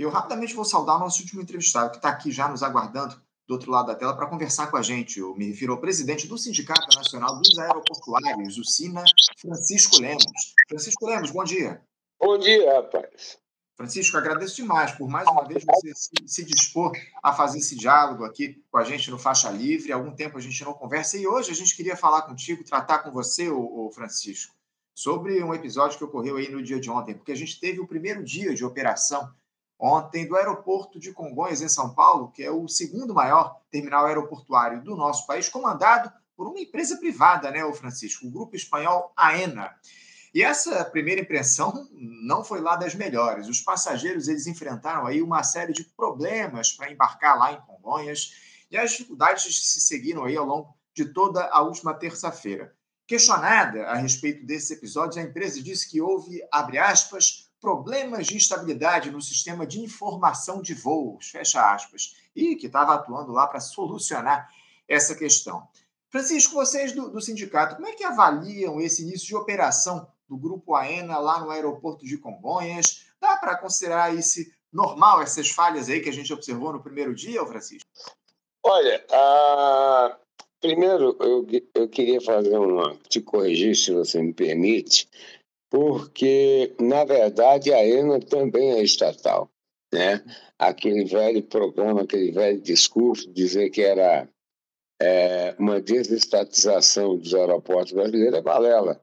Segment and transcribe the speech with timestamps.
[0.00, 3.20] E eu rapidamente vou saudar o nosso último entrevistado, que está aqui já nos aguardando
[3.46, 5.20] do outro lado da tela para conversar com a gente.
[5.20, 9.04] Eu me refiro ao presidente do Sindicato Nacional dos Aeroportuários, o SINA,
[9.38, 10.54] Francisco Lemos.
[10.66, 11.82] Francisco Lemos, bom dia.
[12.18, 13.36] Bom dia, rapaz.
[13.76, 16.92] Francisco, agradeço demais por mais uma vez você se, se, dispor
[17.22, 19.92] a fazer esse diálogo aqui com a gente no Faixa Livre.
[19.92, 23.00] Há algum tempo a gente não conversa e hoje a gente queria falar contigo, tratar
[23.00, 24.54] com você, o, o Francisco,
[24.94, 27.86] sobre um episódio que ocorreu aí no dia de ontem, porque a gente teve o
[27.86, 29.30] primeiro dia de operação
[29.80, 34.82] ontem do aeroporto de Congonhas, em São Paulo, que é o segundo maior terminal aeroportuário
[34.82, 39.74] do nosso país, comandado por uma empresa privada, né, o Francisco, o grupo espanhol AENA.
[40.32, 43.48] E essa primeira impressão não foi lá das melhores.
[43.48, 48.32] Os passageiros eles enfrentaram aí uma série de problemas para embarcar lá em Congonhas
[48.70, 52.72] e as dificuldades se seguiram aí ao longo de toda a última terça-feira.
[53.06, 59.10] Questionada a respeito desses episódios, a empresa disse que houve, abre aspas, problemas de instabilidade
[59.10, 64.48] no sistema de informação de voos, fecha aspas, e que estava atuando lá para solucionar
[64.88, 65.68] essa questão.
[66.08, 70.74] Francisco, vocês do, do, sindicato, como é que avaliam esse início de operação do Grupo
[70.74, 73.06] AENA lá no aeroporto de Congonhas?
[73.20, 77.44] Dá para considerar esse normal, essas falhas aí que a gente observou no primeiro dia,
[77.46, 77.88] Francisco?
[78.64, 79.04] Olha,
[80.60, 82.96] primeiro eu, eu queria fazer uma.
[83.08, 85.08] te corrigir, se você me permite
[85.70, 89.48] porque, na verdade, a ENA também é estatal.
[89.92, 90.22] Né?
[90.58, 94.28] Aquele velho programa, aquele velho discurso, dizer que era
[95.00, 99.00] é, uma desestatização dos aeroportos brasileiros é balela,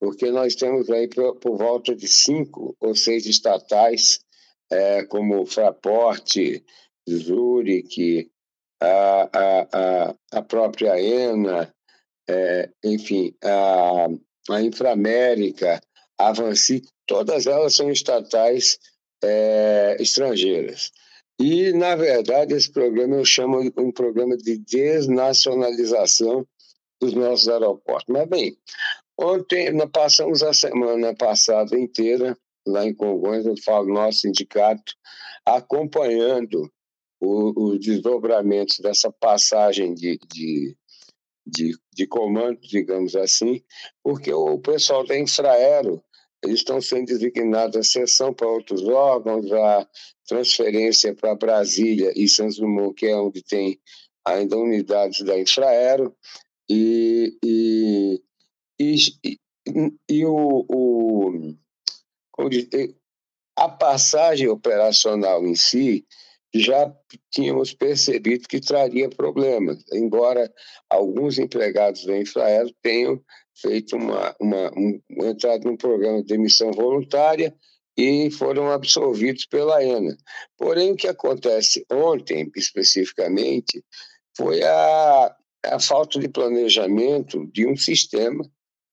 [0.00, 4.20] porque nós temos aí por, por volta de cinco ou seis estatais,
[4.70, 6.36] é, como Fraport,
[7.08, 8.30] Zurich,
[8.80, 11.72] a, a, a, a própria ENA,
[12.28, 14.08] é, enfim, a,
[14.50, 15.80] a Inframérica,
[16.18, 18.78] Avanci, todas elas são estatais
[19.22, 20.90] é, estrangeiras.
[21.40, 26.46] E, na verdade, esse programa eu chamo de um programa de desnacionalização
[27.00, 28.12] dos nossos aeroportos.
[28.12, 28.56] Mas, bem,
[29.16, 34.92] ontem nós passamos a semana passada inteira lá em Congonhas, eu falo nosso sindicato,
[35.44, 36.70] acompanhando
[37.20, 40.76] os desdobramentos dessa passagem de, de,
[41.46, 43.62] de, de comando, digamos assim,
[44.02, 46.02] porque o pessoal da Infraero
[46.44, 49.88] estão sendo designados a sessão para outros órgãos, a
[50.26, 53.80] transferência para Brasília e Santos Dumont, que é onde tem
[54.24, 56.14] ainda unidades da Infraero,
[56.68, 58.22] e, e,
[58.78, 59.38] e,
[60.08, 61.58] e o, o
[63.56, 66.06] a passagem operacional em si
[66.54, 66.94] já
[67.30, 70.52] tínhamos percebido que traria problemas, embora
[70.88, 73.22] alguns empregados da Infraero tenham
[73.60, 77.54] feito uma, uma um, entrado num programa de demissão voluntária
[77.96, 80.16] e foram absolvidos pela ENA.
[80.56, 83.84] Porém, o que acontece ontem, especificamente,
[84.36, 85.36] foi a,
[85.66, 88.48] a falta de planejamento de um sistema,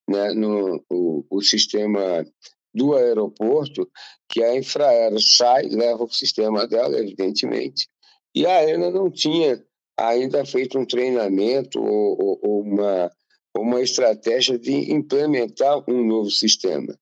[0.08, 2.26] né, no, o, o sistema
[2.74, 3.88] do aeroporto,
[4.28, 7.88] que a Infraero sai, leva o sistema dela, evidentemente,
[8.34, 9.64] e a ENA não tinha
[9.96, 13.10] ainda feito um treinamento ou, ou, ou uma
[13.60, 16.96] uma estratégia de implementar um novo sistema.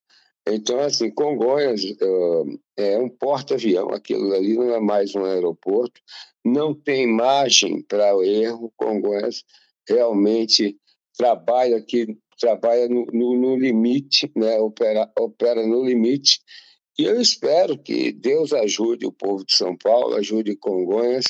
[0.47, 5.99] Então, assim, Congonhas uh, é um porta-avião, aquilo ali não é mais um aeroporto,
[6.43, 8.71] não tem margem para erro.
[8.77, 9.43] Congonhas
[9.89, 10.77] realmente
[11.17, 14.59] trabalha aqui, trabalha no, no, no, limite, né?
[14.59, 16.39] opera, opera no limite.
[16.97, 21.25] E eu espero que Deus ajude o povo de São Paulo, ajude Congonhas,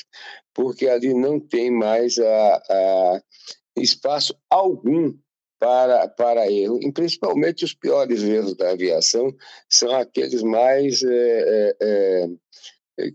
[0.53, 3.21] porque ali não tem mais a, a
[3.77, 5.13] espaço algum
[5.59, 6.79] para, para erro.
[6.81, 9.33] E principalmente os piores erros da aviação
[9.69, 11.03] são aqueles mais.
[11.03, 12.27] É, é,
[12.99, 13.11] é,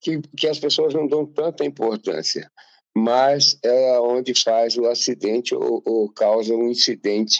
[0.00, 2.50] que, que as pessoas não dão tanta importância,
[2.96, 7.38] mas é onde faz o acidente ou, ou causa um incidente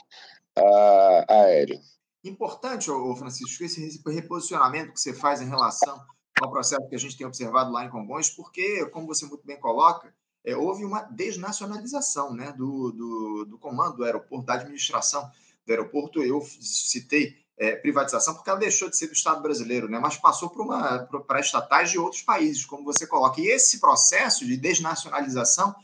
[0.55, 1.81] a, aéreo.
[2.23, 5.99] Importante, Francisco, esse reposicionamento que você faz em relação
[6.41, 9.59] ao processo que a gente tem observado lá em Congonhas, porque, como você muito bem
[9.59, 10.15] coloca,
[10.45, 15.31] é, houve uma desnacionalização né, do, do, do, comando do aeroporto, da administração
[15.67, 16.23] do aeroporto.
[16.23, 20.51] Eu citei é, privatização porque ela deixou de ser do Estado brasileiro, né, mas passou
[20.51, 23.41] para estatais de outros países, como você coloca.
[23.41, 25.75] E esse processo de desnacionalização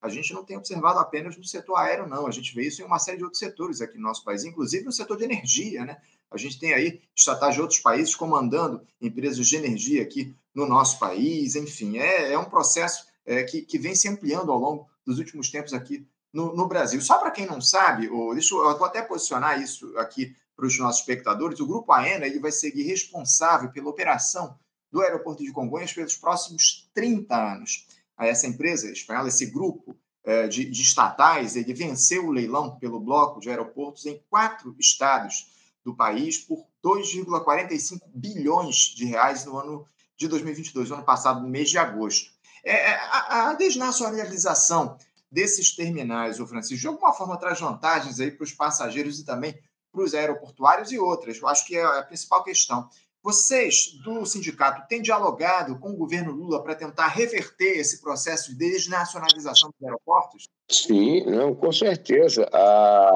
[0.00, 2.26] a gente não tem observado apenas no setor aéreo, não.
[2.26, 4.84] A gente vê isso em uma série de outros setores aqui no nosso país, inclusive
[4.84, 6.00] no setor de energia, né?
[6.30, 10.98] A gente tem aí estatais de outros países comandando empresas de energia aqui no nosso
[10.98, 11.56] país.
[11.56, 15.50] Enfim, é, é um processo é, que, que vem se ampliando ao longo dos últimos
[15.50, 17.00] tempos aqui no, no Brasil.
[17.00, 20.66] Só para quem não sabe, ou, deixa eu, eu vou até posicionar isso aqui para
[20.66, 24.58] os nossos espectadores, o Grupo AENA ele vai seguir responsável pela operação
[24.90, 27.86] do aeroporto de Congonhas pelos próximos 30 anos.
[28.18, 29.94] Essa empresa espanhola, esse grupo
[30.24, 35.52] é, de, de estatais, ele venceu o leilão pelo bloco de aeroportos em quatro estados
[35.84, 39.86] do país por 2,45 bilhões de reais no ano
[40.16, 42.30] de 2022, no ano passado, no mês de agosto.
[42.66, 44.98] É, é, a, a desnacionalização
[45.30, 49.56] desses terminais, o Francisco, de alguma forma traz vantagens aí para os passageiros e também
[49.92, 51.38] para os aeroportuários e outras.
[51.38, 52.88] Eu acho que é a principal questão.
[53.22, 58.56] Vocês, do sindicato, têm dialogado com o governo Lula para tentar reverter esse processo de
[58.56, 60.48] desnacionalização dos aeroportos?
[60.68, 62.48] Sim, não, com certeza.
[62.52, 63.12] Ah,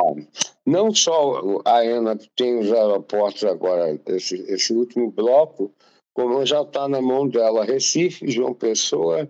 [0.65, 5.73] não só a ANA tem os aeroportos agora, esse, esse último bloco,
[6.15, 9.29] como já está na mão dela Recife, João Pessoa,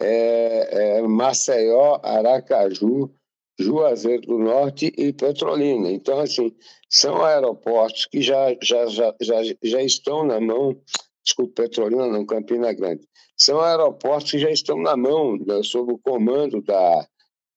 [0.00, 3.10] é, é, Maceió, Aracaju,
[3.58, 5.90] Juazeiro do Norte e Petrolina.
[5.90, 6.54] Então, assim,
[6.88, 10.80] são aeroportos que já, já, já, já, já estão na mão,
[11.24, 15.98] desculpe, Petrolina não, Campina Grande, são aeroportos que já estão na mão, né, sob o
[15.98, 17.06] comando da,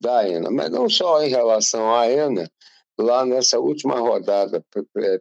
[0.02, 0.50] da AENA.
[0.50, 2.50] Mas não só em relação à AENA,
[3.00, 4.64] lá nessa última rodada,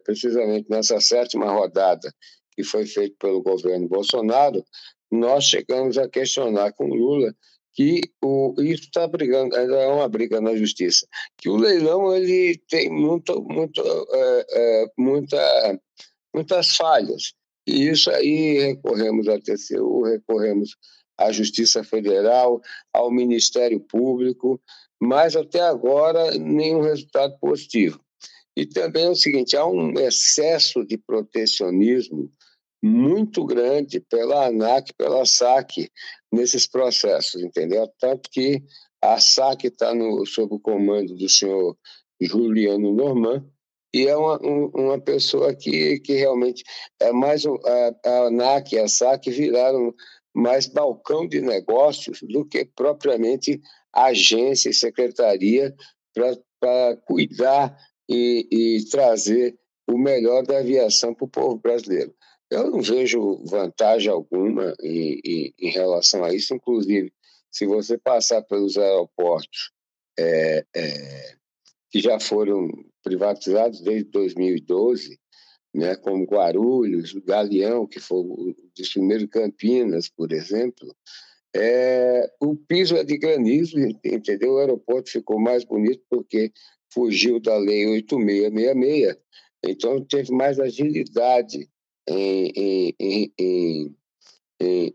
[0.03, 2.13] precisamente nessa sétima rodada
[2.61, 4.63] que foi feita pelo governo Bolsonaro,
[5.11, 7.35] nós chegamos a questionar com Lula
[7.73, 12.89] que o, isso está brigando, é uma briga na justiça, que o leilão ele tem
[12.89, 15.79] muito, muito, é, é, muita,
[16.33, 17.33] muitas falhas.
[17.65, 20.75] E isso aí recorremos à TCU, recorremos
[21.17, 22.59] à Justiça Federal,
[22.93, 24.59] ao Ministério Público,
[24.99, 27.99] mas até agora nenhum resultado positivo.
[28.57, 32.29] E também é o seguinte, há um excesso de protecionismo
[32.81, 35.89] muito grande pela ANAC, pela SAC,
[36.31, 37.87] nesses processos, entendeu?
[37.99, 38.63] Tanto que
[39.01, 39.91] a SAC está
[40.25, 41.77] sob o comando do senhor
[42.19, 43.45] Juliano Norman,
[43.93, 46.63] e é uma, uma pessoa que, que realmente
[46.99, 49.93] é mais a, a ANAC e a SAC viraram
[50.33, 53.59] mais balcão de negócios do que propriamente
[53.93, 55.75] agência e secretaria
[56.59, 59.57] para cuidar e, e trazer
[59.87, 62.13] o melhor da aviação para o povo brasileiro.
[62.51, 66.53] Eu não vejo vantagem alguma em, em, em, relação a isso.
[66.53, 67.09] Inclusive,
[67.49, 69.71] se você passar pelos aeroportos
[70.19, 71.35] é, é,
[71.89, 72.69] que já foram
[73.01, 75.17] privatizados desde 2012,
[75.73, 80.93] né, como Guarulhos, Galeão, que foi o dos primeiros Campinas, por exemplo,
[81.55, 84.53] é, o piso é de granizo, entendeu?
[84.53, 86.51] O aeroporto ficou mais bonito porque
[86.93, 89.17] fugiu da Lei 8666,
[89.63, 91.69] então teve mais agilidade
[92.11, 93.95] em, em, em,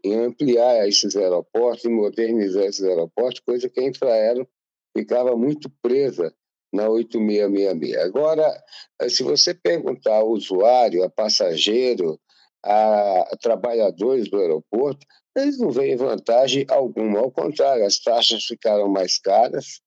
[0.05, 4.49] em, ampliar esses aeroportos, modernizar esses aeroportos, coisa que a Infraero
[4.97, 6.33] ficava muito presa
[6.73, 7.97] na 8666.
[8.05, 8.65] Agora,
[9.09, 12.19] se você perguntar ao usuário, a passageiro,
[12.65, 17.21] a trabalhadores do aeroporto, eles não veem vantagem alguma.
[17.21, 19.81] Ao contrário, as taxas ficaram mais caras,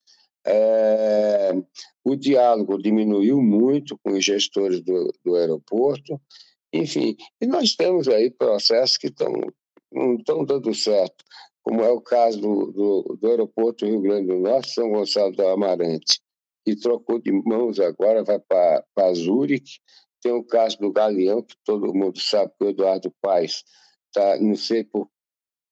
[0.45, 1.51] é,
[2.03, 6.19] o diálogo diminuiu muito com os gestores do, do aeroporto,
[6.73, 9.31] enfim, e nós temos aí processos que estão,
[9.91, 11.23] não estão dando certo,
[11.63, 15.47] como é o caso do, do, do aeroporto Rio Grande do Norte, São Gonçalo do
[15.47, 16.19] Amarante,
[16.65, 19.79] que trocou de mãos agora, vai para Zurich.
[20.21, 23.63] Tem o caso do Galeão, que todo mundo sabe que o Eduardo Paes
[24.07, 25.09] está, não sei por,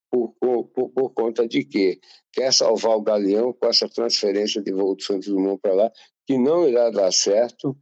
[0.10, 2.00] por, por, por, conta de quê.
[2.32, 5.92] Quer salvar o Galeão com essa transferência de voo do Santos Dumont para lá,
[6.26, 7.78] que não irá dar certo.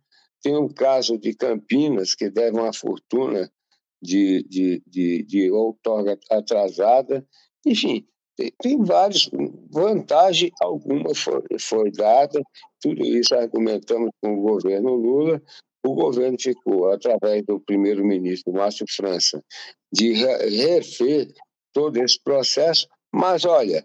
[0.45, 3.51] Tem um caso de Campinas, que deve uma fortuna
[3.99, 7.27] de, de, de, de outorga atrasada.
[7.65, 8.05] Enfim,
[8.37, 9.27] tem, tem várias
[9.71, 12.39] vantagens, alguma foi, foi dada,
[12.79, 15.41] tudo isso argumentamos com o governo Lula.
[15.83, 19.43] O governo ficou, através do primeiro-ministro Márcio França,
[19.91, 21.33] de refer
[21.73, 23.83] todo esse processo, mas olha,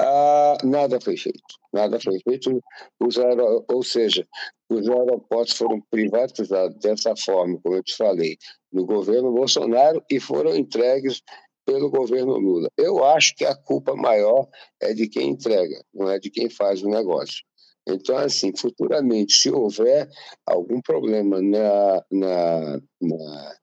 [0.00, 1.42] ah, nada foi feito.
[1.72, 2.62] Nada foi feito,
[3.00, 3.36] os aer...
[3.68, 4.26] ou seja,
[4.70, 8.36] os aeroportos foram privatizados dessa forma, como eu te falei,
[8.72, 11.22] no governo Bolsonaro e foram entregues
[11.66, 12.70] pelo governo Lula.
[12.78, 14.48] Eu acho que a culpa maior
[14.80, 17.44] é de quem entrega, não é de quem faz o negócio.
[17.86, 20.08] Então, assim, futuramente, se houver
[20.46, 23.56] algum problema na, na, na,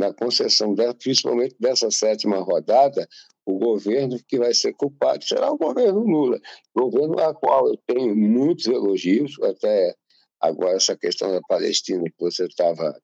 [0.00, 3.06] na concessão, principalmente dessa sétima rodada,
[3.44, 6.40] o governo que vai ser culpado será o governo Lula,
[6.74, 9.94] governo a qual eu tenho muitos elogios, até
[10.40, 12.98] agora essa questão da Palestina que você estava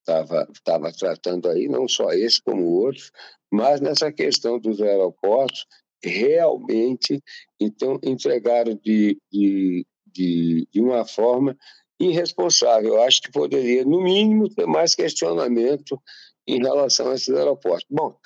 [0.00, 3.10] estava tava tratando aí, não só esse como outros,
[3.50, 5.64] mas nessa questão dos aeroportos,
[6.04, 7.22] realmente,
[7.58, 11.56] então, entregaram de, de, de, de uma forma
[11.98, 12.94] irresponsável.
[12.94, 15.98] Eu acho que poderia, no mínimo, ter mais questionamento
[16.46, 17.86] em relação a esses aeroportos.
[17.90, 18.18] Bom,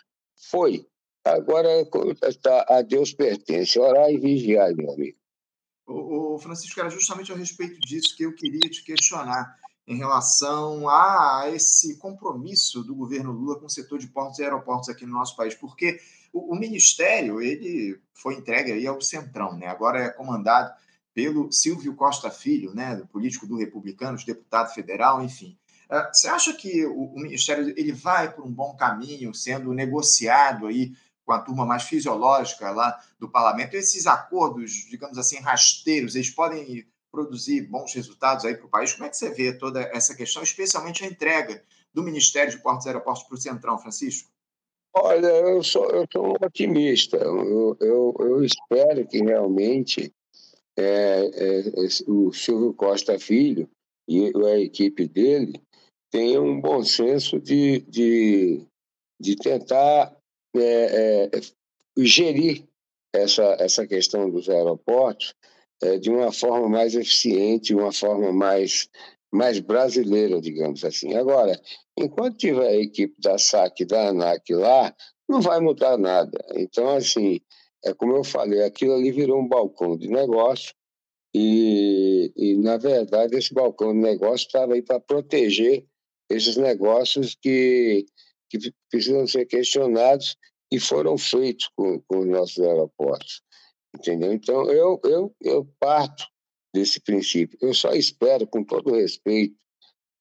[0.50, 0.86] foi.
[1.24, 1.68] Agora
[2.42, 3.78] tá, a Deus pertence.
[3.78, 5.18] Orar e vigiar, meu amigo.
[5.86, 9.56] O, Francisco, era justamente a respeito disso que eu queria te questionar
[9.86, 14.90] em relação a esse compromisso do governo Lula com o setor de portos e aeroportos
[14.90, 15.98] aqui no nosso país, porque
[16.30, 19.66] o, o ministério ele foi entregue aí ao Centrão, né?
[19.66, 20.74] agora é comandado
[21.14, 25.58] pelo Silvio Costa Filho, né, político do Republicanos, deputado federal, enfim.
[25.90, 30.66] Uh, você acha que o, o, ministério ele vai por um bom caminho, sendo negociado
[30.66, 30.92] aí
[31.24, 33.74] com a turma mais fisiológica lá do parlamento?
[33.74, 38.92] Esses acordos, digamos assim, rasteiros, eles podem produzir bons resultados aí para o país?
[38.92, 42.84] Como é que você vê toda essa questão, especialmente a entrega do Ministério de Portos
[42.84, 44.30] e Aeroportos para o Centrão, Francisco?
[44.94, 47.16] Olha, eu sou, eu sou um otimista.
[47.16, 50.12] Eu, eu, eu espero que realmente
[50.76, 51.62] é, é,
[52.06, 53.68] o Silvio Costa Filho
[54.06, 55.60] e a equipe dele
[56.10, 58.62] tenham um bom senso de, de,
[59.20, 60.14] de tentar
[60.56, 61.40] é, é
[61.98, 62.64] gerir
[63.12, 65.34] essa, essa questão dos aeroportos
[65.82, 68.88] é, de uma forma mais eficiente, uma forma mais,
[69.32, 71.14] mais brasileira, digamos assim.
[71.14, 71.60] Agora,
[71.96, 74.94] enquanto tiver a equipe da SAC e da ANAC lá,
[75.28, 76.44] não vai mudar nada.
[76.54, 77.40] Então, assim,
[77.84, 80.74] é como eu falei, aquilo ali virou um balcão de negócio
[81.34, 85.84] e, e na verdade, esse balcão de negócio estava aí para proteger
[86.28, 88.06] esses negócios que,
[88.50, 90.36] que precisam ser questionados
[90.70, 93.42] e foram feitos com, com os nossos aeroportos.
[93.96, 94.32] Entendeu?
[94.32, 96.24] Então, eu, eu, eu parto
[96.74, 97.58] desse princípio.
[97.60, 99.56] Eu só espero, com todo respeito,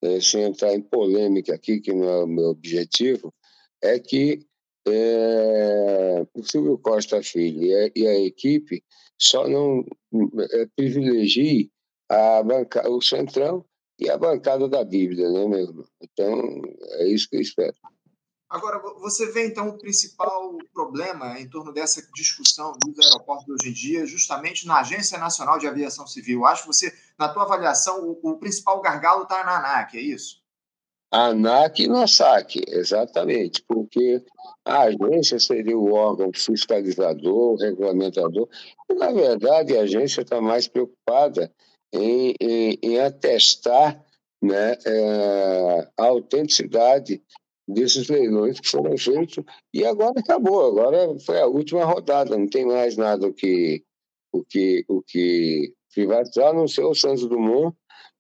[0.02, 3.34] é, sem entrar em polêmica aqui, que não é o meu objetivo,
[3.82, 4.40] é que
[4.88, 8.84] é, o Silvio Costa Filho e a, e a equipe
[9.20, 9.84] só não
[10.52, 11.70] é, privilegie
[12.10, 13.66] a banca, o Centrão
[14.00, 15.86] e a bancada da Bíblia, né, meu irmão?
[16.02, 16.62] Então,
[17.00, 17.76] é isso que eu espero.
[18.50, 23.74] Agora, você vê então o principal problema em torno dessa discussão dos aeroportos hoje em
[23.74, 26.46] dia, justamente na Agência Nacional de Aviação Civil.
[26.46, 30.42] Acho que você, na tua avaliação, o, o principal gargalo está na ANAC, é isso?
[31.12, 34.24] ANAC e no SAC, exatamente, porque
[34.66, 38.48] a agência seria o órgão fiscalizador, regulamentador,
[38.90, 41.52] e, na verdade, a agência está mais preocupada
[41.94, 44.04] em, em, em atestar
[44.42, 47.22] né, é, a autenticidade
[47.68, 49.44] desses leilões que foram feitos.
[49.74, 53.84] E agora acabou, agora foi a última rodada, não tem mais nada o que,
[54.32, 57.76] o que, o que privatizar, a não ser o Santos Dumont,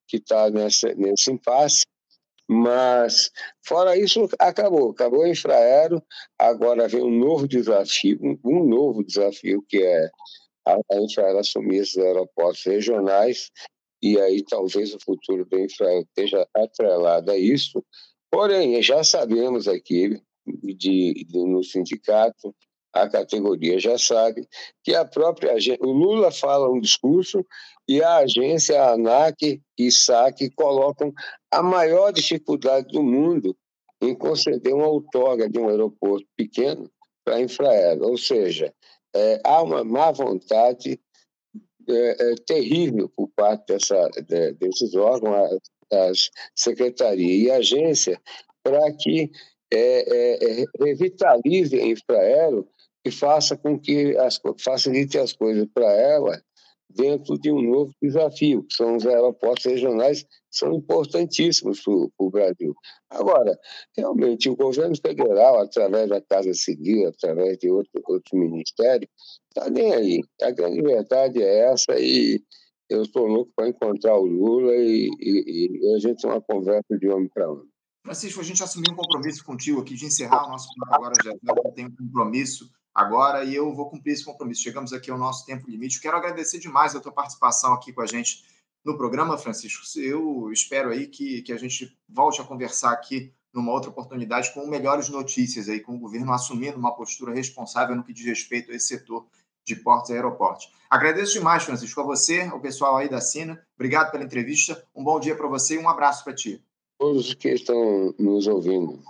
[0.08, 1.86] que está nesse impasse,
[2.50, 3.30] mas
[3.62, 6.02] fora isso, acabou, acabou o infraero,
[6.40, 10.10] agora vem um novo desafio, um novo desafio que é
[10.76, 13.50] a, Infraero assumir esses aeroportos regionais,
[14.02, 17.84] e aí talvez o futuro do Infraero esteja atrelado a isso,
[18.30, 22.54] Porém, já sabemos aqui, de, de, no sindicato,
[22.94, 24.48] a categoria já sabe
[24.84, 27.46] que a própria o Lula fala um discurso
[27.88, 31.14] e a agência, a ANAC e SAC colocam
[31.52, 33.56] a maior dificuldade do mundo
[34.02, 36.90] em conceder uma outorga de um aeroporto pequeno
[37.24, 38.06] para a Infraero.
[38.06, 38.74] Ou seja,
[39.16, 41.00] é, há uma má vontade
[41.90, 45.60] é, é, terrível por parte dessa, de, desses órgãos
[45.90, 48.22] das secretarias e agência
[48.62, 49.32] para que
[49.72, 52.68] é, é, é, revitalize a Infraero
[53.06, 56.42] e faça com que as, facilite as coisas para ela
[56.98, 62.74] dentro de um novo desafio, que são os aeroportos regionais, são importantíssimos para o Brasil.
[63.10, 63.58] Agora,
[63.96, 69.10] realmente, o governo federal, através da Casa Civil, através de outro, outros ministérios,
[69.50, 70.24] está nem aí.
[70.42, 72.42] A grande verdade é essa e
[72.90, 76.98] eu estou louco para encontrar o Lula e, e, e, a gente tem uma conversa
[76.98, 77.68] de homem para homem.
[78.04, 81.86] Francisco, a gente assumiu um compromisso contigo aqui de encerrar o nosso agora, já tem
[81.86, 84.64] um compromisso agora e eu vou cumprir esse compromisso.
[84.64, 86.02] Chegamos aqui ao nosso tempo limite.
[86.02, 88.44] Quero agradecer demais a tua participação aqui com a gente
[88.84, 89.84] no programa, Francisco.
[90.00, 94.66] Eu espero aí que, que a gente volte a conversar aqui numa outra oportunidade com
[94.66, 98.76] melhores notícias aí, com o governo assumindo uma postura responsável no que diz respeito a
[98.76, 99.28] esse setor
[99.64, 100.72] de portos e aeroportos.
[100.90, 103.62] Agradeço demais, Francisco, a você, ao pessoal aí da Sina.
[103.76, 104.84] Obrigado pela entrevista.
[104.96, 106.64] Um bom dia para você e um abraço para ti.
[106.98, 109.04] Todos que estão nos ouvindo.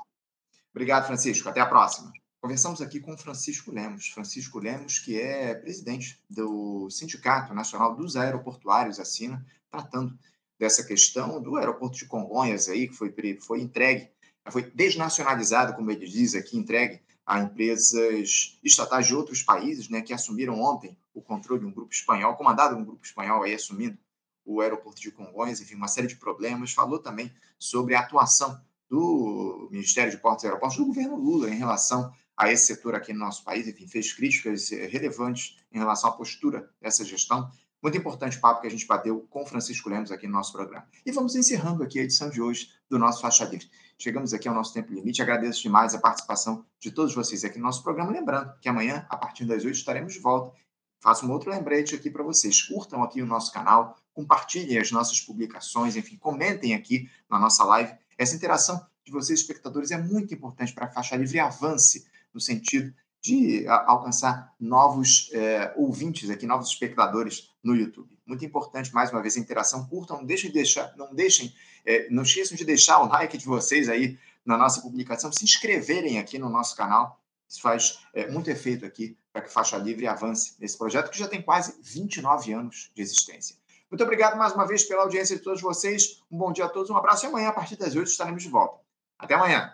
[0.71, 1.47] Obrigado, Francisco.
[1.47, 2.11] Até a próxima.
[2.47, 4.07] Conversamos aqui com Francisco Lemos.
[4.07, 10.17] Francisco Lemos, que é presidente do Sindicato Nacional dos Aeroportuários, a Sina, tratando
[10.57, 14.09] dessa questão do aeroporto de Congonhas aí, que foi, foi entregue,
[14.49, 20.13] foi desnacionalizado, como ele diz aqui, entregue a empresas estatais de outros países, né, que
[20.13, 23.97] assumiram ontem o controle de um grupo espanhol, comandado um grupo espanhol aí assumindo
[24.45, 26.71] o aeroporto de Congonhas, enfim, uma série de problemas.
[26.71, 28.57] Falou também sobre a atuação
[28.89, 33.11] do Ministério de Portos e Aeroportos, do governo Lula, em relação a esse setor aqui
[33.11, 37.49] no nosso país, enfim, fez críticas eh, relevantes em relação à postura dessa gestão.
[37.81, 40.87] Muito importante o papo que a gente bateu com Francisco Lemos aqui no nosso programa.
[41.05, 43.69] E vamos encerrando aqui a edição de hoje do nosso Faixa Livre.
[43.99, 45.21] Chegamos aqui ao nosso tempo limite.
[45.21, 48.11] Agradeço demais a participação de todos vocês aqui no nosso programa.
[48.11, 50.55] Lembrando que amanhã, a partir das 8, estaremos de volta.
[50.99, 52.61] Faço um outro lembrete aqui para vocês.
[52.61, 57.93] Curtam aqui o nosso canal, compartilhem as nossas publicações, enfim, comentem aqui na nossa live.
[58.17, 62.93] Essa interação de vocês, espectadores, é muito importante para a Faixa Livre avance no sentido
[63.19, 68.15] de alcançar novos é, ouvintes aqui, novos espectadores no YouTube.
[68.25, 69.87] Muito importante, mais uma vez, a interação.
[69.87, 71.53] Curtam, não deixem de deixar, não deixem,
[71.83, 76.19] é, não esqueçam de deixar o like de vocês aí na nossa publicação, se inscreverem
[76.19, 77.19] aqui no nosso canal.
[77.49, 81.27] Isso faz é, muito efeito aqui para que Faixa Livre avance nesse projeto que já
[81.27, 83.55] tem quase 29 anos de existência.
[83.89, 86.21] Muito obrigado mais uma vez pela audiência de todos vocês.
[86.29, 88.49] Um bom dia a todos, um abraço e amanhã, a partir das 8, estaremos de
[88.49, 88.79] volta.
[89.17, 89.73] Até amanhã.